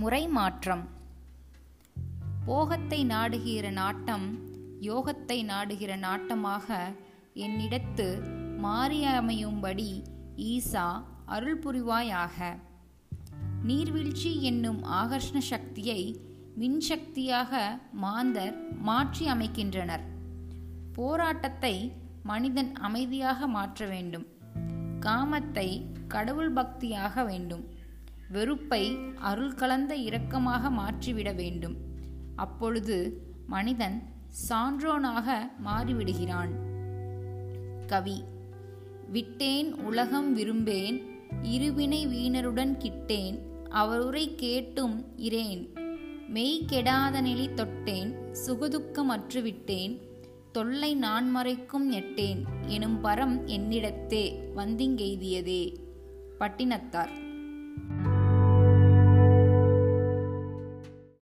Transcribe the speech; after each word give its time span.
முறை 0.00 0.28
மாற்றம் 0.28 0.88
போகத்தை 2.46 3.04
நாடுகிற 3.04 3.70
நாட்டம் 3.70 4.26
யோகத்தை 4.82 5.44
நாடுகிற 5.44 5.96
நாட்டமாக 5.96 6.76
என்னிடத்து 7.34 8.06
மாறியமையும்படி 8.62 9.90
ஈசா 10.36 11.02
அருள் 11.24 11.58
புரிவாயாக 11.58 12.56
நீர்வீழ்ச்சி 13.62 14.42
என்னும் 14.42 14.84
ஆகர்ஷண 14.84 15.38
சக்தியை 15.38 16.00
மின்சக்தியாக 16.58 17.80
மாந்தர் 17.92 18.56
மாற்றி 18.80 19.26
அமைக்கின்றனர். 19.26 20.04
போராட்டத்தை 20.94 21.74
மனிதன் 22.22 22.74
அமைதியாக 22.76 23.46
மாற்ற 23.46 23.86
வேண்டும். 23.86 24.26
காமத்தை 25.00 25.68
கடவுள் 26.08 26.52
பக்தியாக 26.52 27.24
வேண்டும். 27.24 27.64
வெறுப்பை 28.30 28.98
அருள் 29.20 29.54
கலந்த 29.54 29.96
இரக்கமாக 29.96 30.70
மாற்றிவிட 30.70 31.32
வேண்டும். 31.32 31.76
அப்பொழுது 32.36 32.96
மனிதன் 33.46 34.02
சான்றோனாக 34.48 35.50
மாறிவிடுகிறான். 35.64 36.50
கவி 37.86 38.24
விட்டேன் 39.12 39.74
உலகம் 39.74 40.34
விரும்பேன் 40.34 41.02
இருவினை 41.42 42.06
வீணருடன் 42.08 42.76
கிட்டேன் 42.78 43.38
அவருரை 43.68 44.34
கேட்டும் 44.34 45.04
இரேன் 45.16 45.74
மெய் 46.28 46.64
கெடாத 46.66 47.20
நிலை 47.20 47.48
தொட்டேன் 47.54 48.12
சுகதுக்கமற்று 48.46 49.42
விட்டேன் 49.42 50.00
தொல்லை 50.52 50.94
நான் 50.94 51.36
மறைக்கும் 51.36 51.90
எட்டேன் 51.92 52.44
எனும் 52.66 53.04
பரம் 53.04 53.46
என்னிடத்தே 53.46 54.24
வந்திங்கெய்தியதே 54.56 55.62
பட்டினத்தார் 56.38 57.27